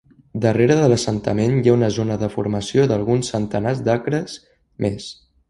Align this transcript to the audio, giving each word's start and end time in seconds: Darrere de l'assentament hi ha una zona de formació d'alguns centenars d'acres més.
Darrere 0.43 0.77
de 0.77 0.87
l'assentament 0.93 1.53
hi 1.59 1.71
ha 1.73 1.75
una 1.75 1.89
zona 1.97 2.17
de 2.23 2.31
formació 2.37 2.87
d'alguns 2.93 3.31
centenars 3.35 3.85
d'acres 3.91 4.41
més. 4.87 5.13